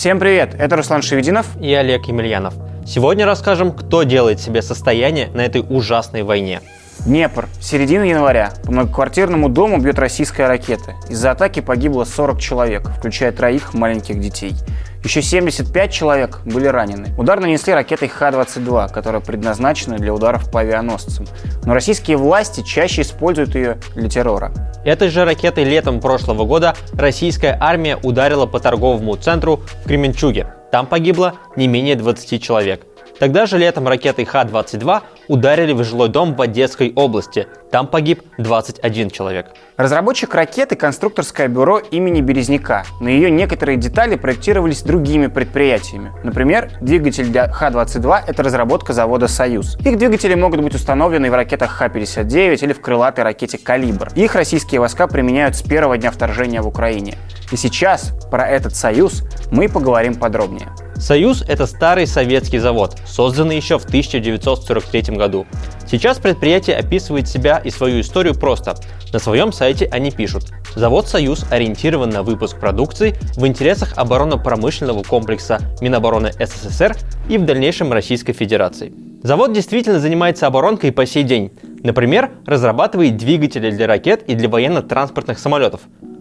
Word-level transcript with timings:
Всем 0.00 0.18
привет, 0.18 0.54
это 0.58 0.76
Руслан 0.76 1.02
Шевединов 1.02 1.46
и 1.60 1.74
Олег 1.74 2.06
Емельянов. 2.06 2.54
Сегодня 2.86 3.26
расскажем, 3.26 3.70
кто 3.70 4.02
делает 4.02 4.40
себе 4.40 4.62
состояние 4.62 5.28
на 5.34 5.42
этой 5.42 5.62
ужасной 5.68 6.22
войне. 6.22 6.62
Днепр. 7.00 7.50
Середина 7.60 8.04
января. 8.04 8.54
По 8.64 8.72
многоквартирному 8.72 9.50
дому 9.50 9.76
бьет 9.76 9.98
российская 9.98 10.46
ракета. 10.46 10.94
Из-за 11.10 11.32
атаки 11.32 11.60
погибло 11.60 12.04
40 12.04 12.40
человек, 12.40 12.88
включая 12.96 13.30
троих 13.30 13.74
маленьких 13.74 14.18
детей. 14.18 14.54
Еще 15.02 15.22
75 15.22 15.92
человек 15.92 16.40
были 16.44 16.66
ранены. 16.66 17.08
Удар 17.16 17.40
нанесли 17.40 17.72
ракетой 17.72 18.08
Х-22, 18.08 18.92
которая 18.92 19.20
предназначена 19.20 19.96
для 19.96 20.12
ударов 20.12 20.50
по 20.50 20.60
авианосцам. 20.60 21.26
Но 21.64 21.74
российские 21.74 22.16
власти 22.16 22.62
чаще 22.62 23.02
используют 23.02 23.54
ее 23.54 23.78
для 23.94 24.08
террора. 24.08 24.52
Этой 24.84 25.08
же 25.08 25.24
ракетой 25.24 25.64
летом 25.64 26.00
прошлого 26.00 26.44
года 26.44 26.74
российская 26.92 27.56
армия 27.60 27.98
ударила 28.02 28.46
по 28.46 28.60
торговому 28.60 29.16
центру 29.16 29.62
в 29.84 29.88
Кременчуге. 29.88 30.54
Там 30.70 30.86
погибло 30.86 31.34
не 31.56 31.66
менее 31.66 31.96
20 31.96 32.42
человек. 32.42 32.86
Тогда 33.20 33.44
же 33.44 33.58
летом 33.58 33.86
ракетой 33.86 34.24
Х-22 34.24 35.02
ударили 35.28 35.74
в 35.74 35.84
жилой 35.84 36.08
дом 36.08 36.34
в 36.34 36.40
Одесской 36.40 36.90
области. 36.96 37.46
Там 37.70 37.86
погиб 37.86 38.22
21 38.38 39.10
человек. 39.10 39.48
Разработчик 39.76 40.34
ракеты– 40.34 40.74
конструкторское 40.76 41.46
бюро 41.48 41.80
имени 41.80 42.22
Березняка. 42.22 42.84
На 42.98 43.08
ее 43.08 43.30
некоторые 43.30 43.76
детали 43.76 44.16
проектировались 44.16 44.80
другими 44.80 45.26
предприятиями. 45.26 46.12
Например, 46.24 46.70
двигатель 46.80 47.26
для 47.26 47.46
Х-22– 47.52 48.20
это 48.26 48.42
разработка 48.42 48.94
завода 48.94 49.28
«Союз». 49.28 49.76
Их 49.84 49.98
двигатели 49.98 50.34
могут 50.34 50.62
быть 50.62 50.74
установлены 50.74 51.30
в 51.30 51.34
ракетах 51.34 51.72
Х-59 51.72 52.64
или 52.64 52.72
в 52.72 52.80
крылатой 52.80 53.24
ракете 53.24 53.58
«Калибр». 53.58 54.08
Их 54.14 54.34
российские 54.34 54.80
войска 54.80 55.06
применяют 55.06 55.56
с 55.56 55.62
первого 55.62 55.98
дня 55.98 56.10
вторжения 56.10 56.62
в 56.62 56.66
Украине. 56.66 57.18
И 57.52 57.56
сейчас 57.56 58.12
про 58.30 58.48
этот 58.48 58.74
«Союз» 58.74 59.24
мы 59.50 59.68
поговорим 59.68 60.14
подробнее. 60.14 60.68
«Союз»— 61.00 61.42
это 61.48 61.66
старый 61.66 62.06
советский 62.06 62.58
завод, 62.58 62.96
созданный 63.06 63.56
еще 63.56 63.78
в 63.78 63.84
1943 63.84 65.16
году. 65.16 65.46
Сейчас 65.90 66.18
предприятие 66.18 66.76
описывает 66.76 67.26
себя 67.26 67.56
и 67.56 67.70
свою 67.70 68.02
историю 68.02 68.34
просто. 68.34 68.76
На 69.12 69.18
своем 69.18 69.50
сайте 69.50 69.88
они 69.90 70.10
пишут 70.10 70.52
«Завод 70.76 71.08
«Союз» 71.08 71.46
ориентирован 71.50 72.10
на 72.10 72.22
выпуск 72.22 72.60
продукции 72.60 73.16
в 73.36 73.46
интересах 73.46 73.94
оборонно-промышленного 73.96 75.02
комплекса 75.02 75.60
Минобороны 75.80 76.32
СССР 76.38 76.94
и 77.30 77.38
в 77.38 77.46
дальнейшем 77.46 77.92
Российской 77.92 78.34
Федерации». 78.34 78.92
Завод 79.22 79.54
действительно 79.54 80.00
занимается 80.00 80.46
оборонкой 80.46 80.92
по 80.92 81.06
сей 81.06 81.24
день. 81.24 81.50
Например, 81.82 82.30
разрабатывает 82.46 83.16
двигатели 83.16 83.70
для 83.70 83.86
ракет 83.86 84.22
и 84.28 84.34
для 84.34 84.48
военно-транспортных 84.50 85.38
самолетов, 85.38 85.80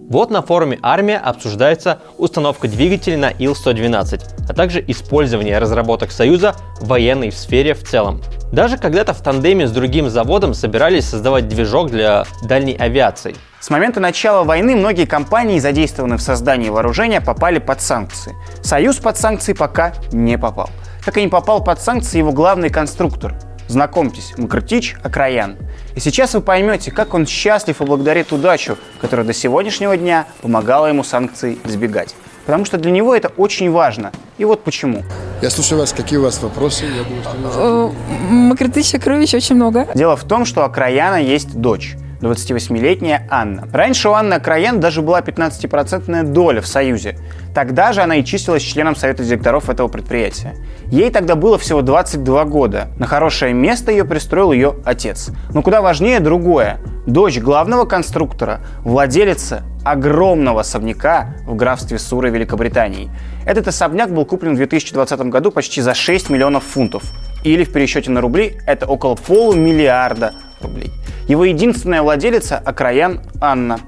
вот 0.09 0.31
на 0.31 0.41
форуме 0.41 0.79
«Армия» 0.81 1.17
обсуждается 1.17 1.99
установка 2.17 2.67
двигателей 2.67 3.15
на 3.15 3.29
Ил-112, 3.29 4.21
а 4.49 4.53
также 4.53 4.83
использование 4.87 5.59
разработок 5.59 6.11
Союза 6.11 6.55
в 6.81 6.87
военной 6.87 7.31
сфере 7.31 7.75
в 7.75 7.83
целом. 7.83 8.21
Даже 8.51 8.77
когда-то 8.77 9.13
в 9.13 9.21
тандеме 9.21 9.67
с 9.67 9.71
другим 9.71 10.09
заводом 10.09 10.55
собирались 10.55 11.07
создавать 11.07 11.47
движок 11.47 11.91
для 11.91 12.25
дальней 12.43 12.75
авиации. 12.75 13.35
С 13.59 13.69
момента 13.69 13.99
начала 13.99 14.43
войны 14.43 14.75
многие 14.75 15.05
компании, 15.05 15.59
задействованные 15.59 16.17
в 16.17 16.21
создании 16.21 16.69
вооружения, 16.69 17.21
попали 17.21 17.59
под 17.59 17.79
санкции. 17.79 18.33
Союз 18.63 18.95
под 18.97 19.17
санкции 19.17 19.53
пока 19.53 19.93
не 20.11 20.39
попал. 20.39 20.71
Как 21.05 21.17
и 21.17 21.21
не 21.21 21.27
попал 21.27 21.63
под 21.63 21.79
санкции 21.79 22.17
его 22.17 22.31
главный 22.31 22.69
конструктор 22.69 23.35
Знакомьтесь, 23.69 24.33
Мкртич 24.35 24.95
Акраян. 25.03 25.55
И 25.95 25.99
сейчас 25.99 26.33
вы 26.33 26.41
поймете, 26.41 26.89
как 26.89 27.13
он 27.13 27.27
счастлив 27.27 27.79
и 27.79 27.85
благодарит 27.85 28.31
удачу, 28.31 28.79
которая 28.99 29.27
до 29.27 29.33
сегодняшнего 29.33 29.95
дня 29.95 30.25
помогала 30.41 30.87
ему 30.87 31.03
санкций 31.03 31.59
избегать. 31.65 32.15
Потому 32.47 32.65
что 32.65 32.79
для 32.79 32.89
него 32.89 33.15
это 33.15 33.27
очень 33.37 33.69
важно. 33.69 34.11
И 34.39 34.45
вот 34.45 34.63
почему. 34.63 35.03
Я 35.43 35.51
слушаю 35.51 35.79
вас. 35.79 35.93
Какие 35.93 36.17
у 36.17 36.23
вас 36.23 36.41
вопросы? 36.41 36.85
Я 36.85 37.03
думаю, 37.03 37.21
что... 37.51 37.93
Э, 38.33 38.97
Акрович 38.97 39.35
очень 39.35 39.55
много. 39.55 39.87
Дело 39.93 40.17
в 40.17 40.23
том, 40.23 40.45
что 40.45 40.61
у 40.61 40.63
Акраяна 40.63 41.21
есть 41.21 41.55
дочь. 41.55 41.95
28-летняя 42.21 43.25
Анна. 43.29 43.67
Раньше 43.71 44.09
у 44.09 44.13
Анны 44.13 44.35
Акраян 44.35 44.79
даже 44.79 45.01
была 45.01 45.21
15% 45.21 46.23
доля 46.23 46.61
в 46.61 46.67
Союзе. 46.67 47.17
Тогда 47.53 47.93
же 47.93 48.01
она 48.01 48.17
и 48.17 48.25
числилась 48.25 48.63
членом 48.63 48.95
совета 48.95 49.23
директоров 49.23 49.69
этого 49.69 49.87
предприятия. 49.87 50.55
Ей 50.87 51.09
тогда 51.11 51.35
было 51.35 51.57
всего 51.57 51.81
22 51.81 52.45
года. 52.45 52.89
На 52.97 53.07
хорошее 53.07 53.53
место 53.53 53.91
ее 53.91 54.05
пристроил 54.05 54.51
ее 54.51 54.75
отец. 54.85 55.31
Но 55.53 55.61
куда 55.61 55.81
важнее 55.81 56.19
другое. 56.19 56.79
Дочь 57.07 57.39
главного 57.39 57.85
конструктора, 57.85 58.59
владелица 58.83 59.63
огромного 59.83 60.61
особняка 60.61 61.35
в 61.47 61.55
графстве 61.55 61.97
Суры 61.97 62.29
Великобритании. 62.29 63.09
Этот 63.45 63.67
особняк 63.67 64.11
был 64.11 64.25
куплен 64.25 64.53
в 64.53 64.57
2020 64.57 65.19
году 65.21 65.51
почти 65.51 65.81
за 65.81 65.93
6 65.93 66.29
миллионов 66.29 66.63
фунтов. 66.63 67.03
Или 67.43 67.63
в 67.63 67.71
пересчете 67.71 68.11
на 68.11 68.21
рубли 68.21 68.57
это 68.67 68.85
около 68.85 69.15
полумиллиарда 69.15 70.33
рублей. 70.61 70.88
Его 71.29 71.45
единственная 71.45 72.01
владелица– 72.01 72.57
Акраян 72.65 73.21
Анна. 73.39 73.79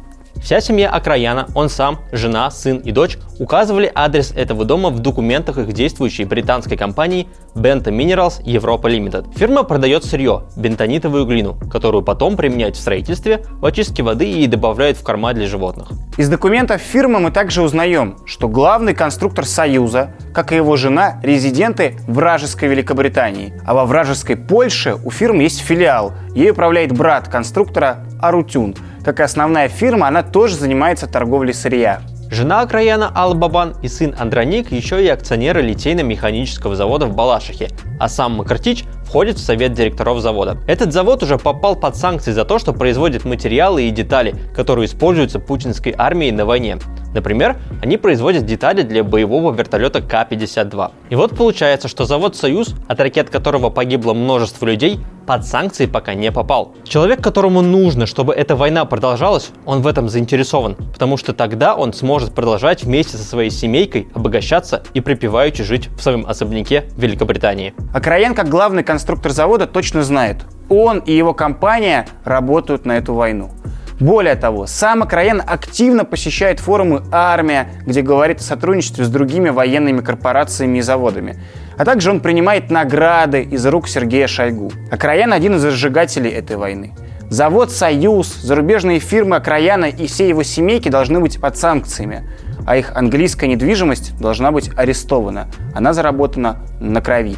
Вся 0.42 0.60
семья 0.60 0.90
Акраяна, 0.90 1.48
он 1.54 1.70
сам, 1.70 2.00
жена, 2.12 2.50
сын 2.50 2.78
и 2.78 2.92
дочь 2.92 3.18
указывали 3.38 3.92
адрес 3.94 4.32
этого 4.32 4.66
дома 4.66 4.90
в 4.90 5.00
документах 5.00 5.60
их 5.60 5.72
действующей 5.72 6.26
британской 6.26 6.76
компании 6.76 7.28
Benta 7.54 7.96
Minerals 7.96 8.42
Европа 8.44 8.88
Limited. 8.88 9.38
Фирма 9.38 9.62
продает 9.62 10.04
сырье, 10.04 10.46
бентонитовую 10.56 11.26
глину, 11.26 11.56
которую 11.72 12.02
потом 12.02 12.38
применяют 12.38 12.76
в 12.76 12.80
строительстве, 12.80 13.46
в 13.60 13.66
очистке 13.66 14.02
воды 14.02 14.32
и 14.32 14.48
добавляют 14.48 14.98
в 14.98 15.04
корма 15.04 15.34
для 15.34 15.46
животных. 15.46 15.90
Из 16.18 16.28
документов 16.28 16.82
фирмы 16.82 17.20
мы 17.20 17.32
также 17.32 17.62
узнаем, 17.62 18.18
что 18.26 18.50
главный 18.50 18.96
конструктор 18.96 19.46
Союза, 19.46 20.16
как 20.34 20.52
и 20.52 20.56
его 20.56 20.76
жена, 20.76 21.20
резиденты 21.22 21.98
вражеской 22.08 22.68
Великобритании. 22.68 23.54
А 23.64 23.76
во 23.76 23.86
вражеской 23.86 24.38
Польше 24.38 24.98
у 25.06 25.12
фирмы 25.12 25.44
есть 25.44 25.60
филиал. 25.62 26.14
Ей 26.34 26.50
управляет 26.50 26.92
брат 26.94 27.28
конструктора 27.28 28.08
Арутюн– 28.20 28.76
как 29.04 29.20
и 29.20 29.24
основная 29.24 29.68
фирма, 29.68 30.08
она 30.08 30.24
тоже 30.24 30.56
занимается 30.56 31.08
торговлей 31.08 31.54
сырья. 31.54 32.02
Жена 32.32 32.66
Краяна 32.66 33.12
Алла 33.14 33.34
Бабан 33.34 33.76
и 33.82 33.90
сын 33.90 34.16
Андроник 34.18 34.72
еще 34.72 35.04
и 35.04 35.08
акционеры 35.10 35.62
литейно-механического 35.62 36.76
завода 36.76 37.06
в 37.06 37.14
Балашихе, 37.14 37.68
а 38.00 38.08
сам 38.08 38.38
Макартич 38.38 38.86
входит 39.04 39.38
в 39.38 39.44
совет 39.44 39.74
директоров 39.74 40.22
завода. 40.22 40.58
Этот 40.66 40.94
завод 40.94 41.24
уже 41.24 41.38
попал 41.38 41.76
под 41.76 41.98
санкции 41.98 42.32
за 42.32 42.46
то, 42.46 42.58
что 42.58 42.72
производит 42.72 43.26
материалы 43.26 43.84
и 43.84 43.92
детали, 43.92 44.34
которые 44.56 44.86
используются 44.86 45.40
путинской 45.40 45.94
армией 45.98 46.32
на 46.32 46.46
войне. 46.46 46.78
Например, 47.14 47.58
они 47.82 47.98
производят 47.98 48.46
детали 48.46 48.84
для 48.84 49.04
боевого 49.04 49.54
вертолета 49.54 50.02
К-52. 50.02 50.92
И 51.10 51.16
вот 51.16 51.36
получается, 51.36 51.88
что 51.88 52.06
завод 52.06 52.36
«Союз», 52.36 52.76
от 52.88 53.00
ракет 53.00 53.30
которого 53.30 53.70
погибло 53.70 54.14
множество 54.14 54.66
людей, 54.66 55.00
под 55.26 55.46
санкции 55.46 55.86
пока 55.86 56.14
не 56.14 56.32
попал. 56.32 56.74
Человек, 56.84 57.24
которому 57.24 57.62
нужно, 57.62 58.06
чтобы 58.06 58.34
эта 58.34 58.56
война 58.56 58.86
продолжалась, 58.86 59.52
он 59.66 59.82
в 59.82 59.88
этом 59.88 60.10
заинтересован, 60.10 60.76
потому 60.76 61.18
что 61.18 61.34
тогда 61.34 61.76
он 61.76 61.94
сможет 61.94 62.34
продолжать 62.34 62.84
вместе 62.84 63.18
со 63.18 63.24
своей 63.24 63.50
семейкой 63.50 64.08
обогащаться 64.14 64.84
и 64.94 65.02
припеваючи 65.02 65.64
жить 65.64 65.90
в 65.90 66.02
своем 66.02 66.26
особняке 66.26 66.86
в 66.96 67.02
Великобритании. 67.02 67.74
А 67.94 68.02
Краен, 68.02 68.34
как 68.34 68.50
главный 68.50 68.84
конструктор 68.84 69.32
завода, 69.32 69.68
точно 69.68 70.04
знает, 70.04 70.38
он 70.70 71.00
и 71.00 71.14
его 71.14 71.34
компания 71.34 72.08
работают 72.24 72.86
на 72.86 72.98
эту 72.98 73.14
войну. 73.14 73.52
Более 74.02 74.34
того, 74.34 74.66
сам 74.66 75.04
Акраен 75.04 75.44
активно 75.46 76.06
посещает 76.06 76.60
форумы 76.60 77.04
«Армия», 77.12 77.68
где 77.86 78.02
говорит 78.02 78.40
о 78.40 78.44
сотрудничестве 78.44 79.06
с 79.06 79.10
другими 79.10 79.50
военными 79.50 80.02
корпорациями 80.02 80.80
и 80.80 80.82
заводами. 80.82 81.40
А 81.78 81.86
также 81.86 82.10
он 82.10 82.20
принимает 82.20 82.72
награды 82.72 83.44
из 83.44 83.64
рук 83.68 83.88
Сергея 83.88 84.26
Шойгу. 84.26 84.72
Акраян– 84.90 85.32
один 85.34 85.54
из 85.56 85.64
разжигателей 85.64 86.32
этой 86.32 86.58
войны. 86.58 86.96
Завод 87.30 87.70
«Союз», 87.70 88.42
зарубежные 88.42 88.98
фирмы 88.98 89.36
Акраяна 89.36 89.86
и 89.86 90.08
все 90.08 90.28
его 90.28 90.42
семейки 90.42 90.90
должны 90.90 91.20
быть 91.20 91.40
под 91.40 91.56
санкциями, 91.56 92.28
а 92.66 92.78
их 92.78 92.96
английская 92.96 93.48
недвижимость 93.48 94.18
должна 94.20 94.52
быть 94.52 94.72
арестована. 94.76 95.48
Она 95.76 95.94
заработана 95.94 96.66
на 96.80 97.02
крови. 97.02 97.36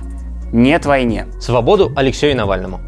Нет 0.54 0.86
войне. 0.86 1.28
Свободу 1.42 1.92
Алексею 1.98 2.38
Навальному. 2.38 2.80